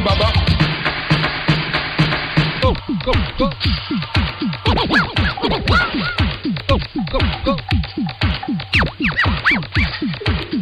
[0.00, 0.08] Go,
[3.04, 3.50] go, go.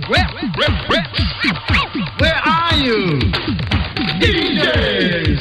[0.08, 1.06] Where, where, where,
[2.18, 3.20] where are you?
[4.18, 5.38] DJs!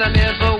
[0.00, 0.53] make I feel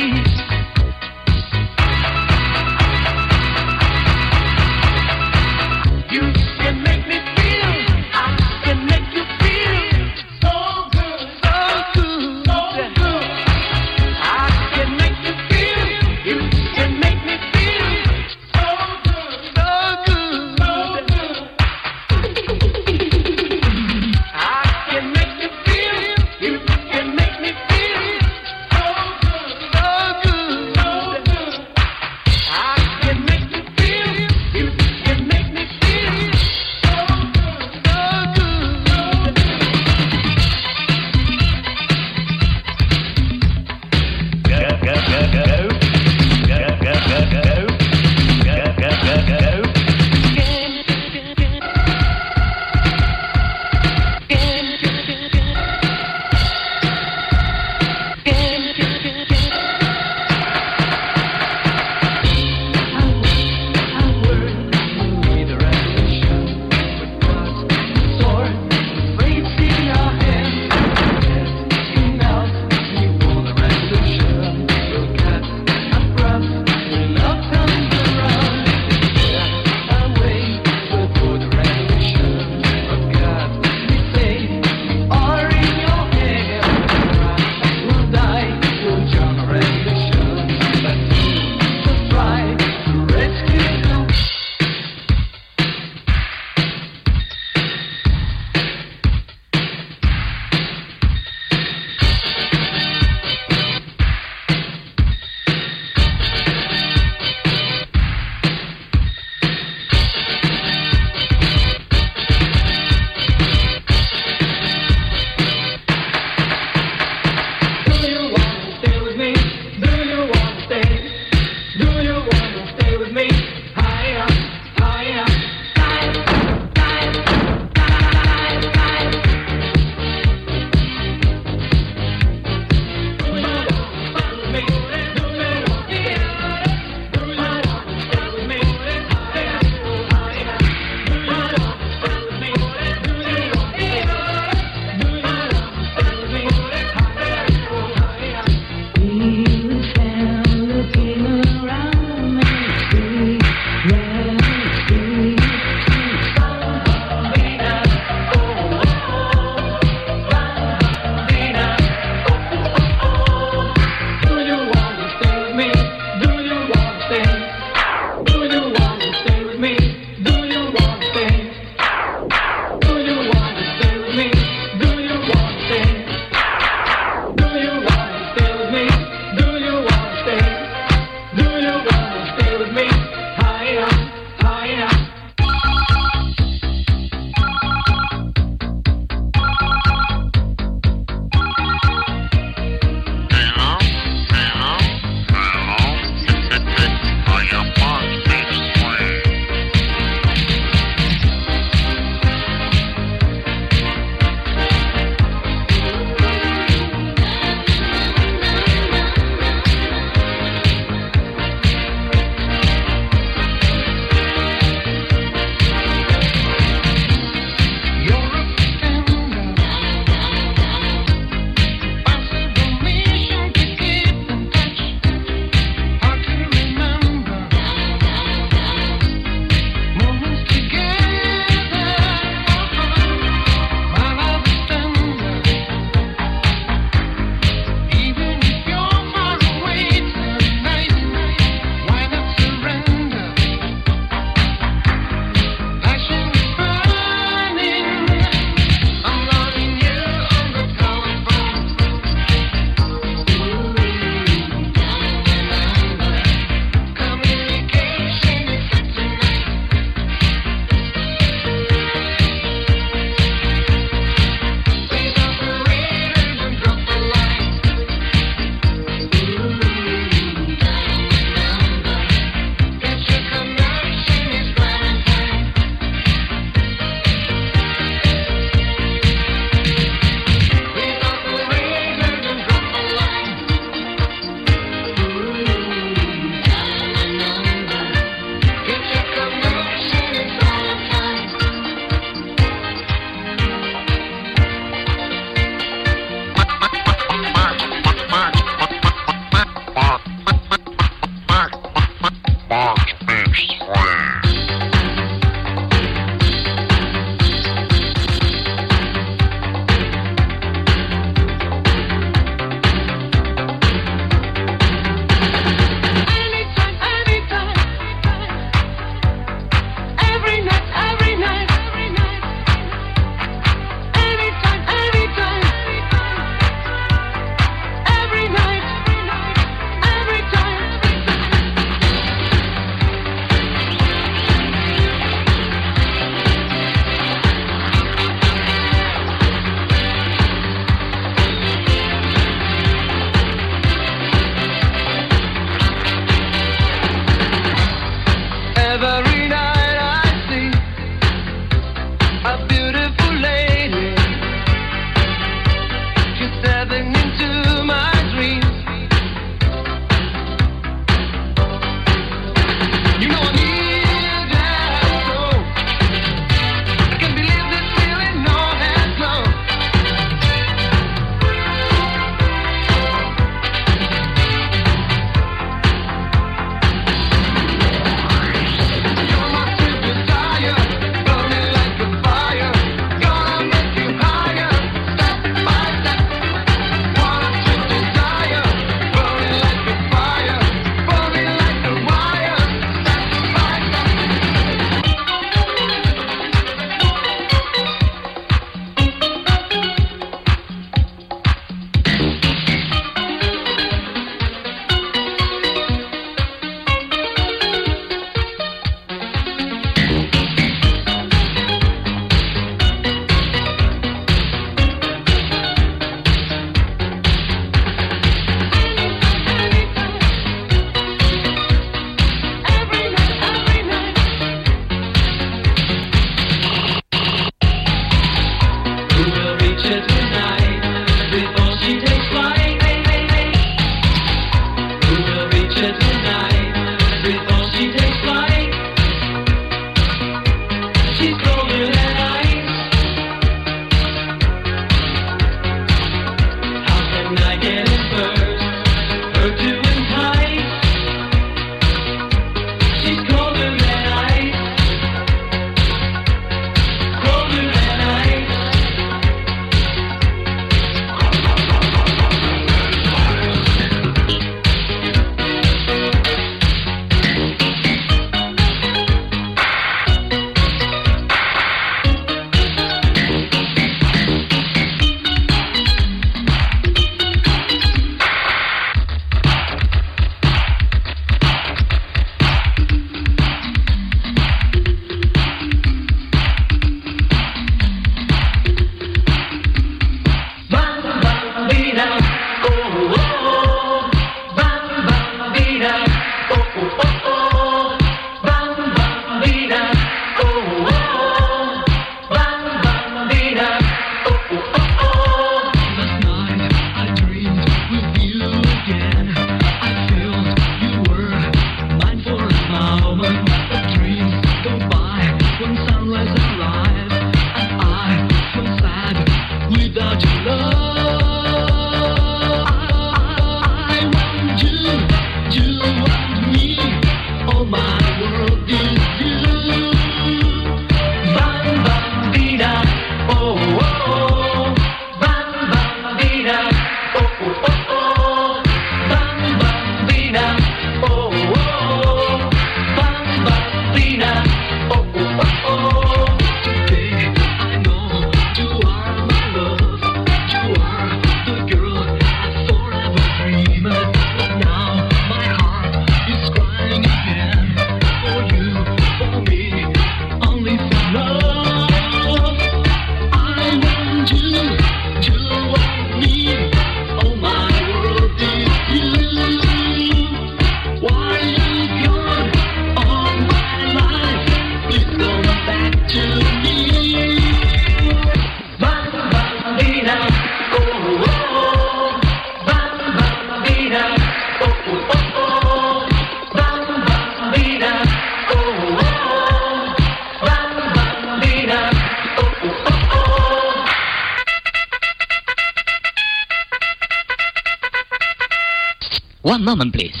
[599.23, 600.00] One moment, please.